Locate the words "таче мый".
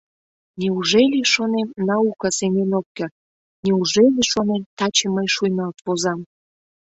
4.77-5.27